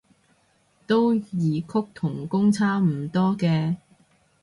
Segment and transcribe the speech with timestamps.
[0.87, 3.75] 都異曲同工差唔多嘅